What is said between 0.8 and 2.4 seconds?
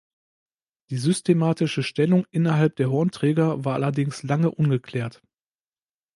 Die systematische Stellung